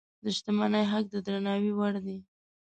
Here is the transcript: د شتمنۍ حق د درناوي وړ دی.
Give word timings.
د 0.23 0.25
شتمنۍ 0.37 0.83
حق 0.91 1.05
د 1.13 1.15
درناوي 1.25 1.71
وړ 1.75 1.93
دی. 2.05 2.17